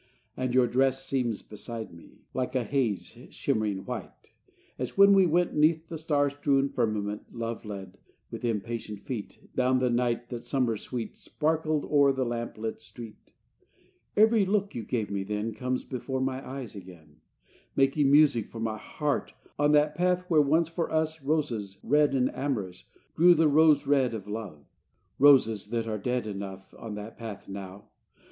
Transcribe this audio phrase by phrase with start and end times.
[0.35, 4.33] And your dress Seems beside me, like a haze Shimmering white;
[4.79, 7.99] as when we went 'Neath the star strewn firmament, Love led,
[8.31, 13.33] with impatient feet Down the night that, summer sweet, Sparkled o'er the lamp lit street.
[14.17, 17.17] Every look you gave me then Comes before my eyes again,
[17.75, 22.35] Making music for my heart On that path where once for us Roses, red and
[22.35, 24.65] amorous, Grew, the roses red of love:
[25.19, 27.91] Roses, that are dead enough On that path now!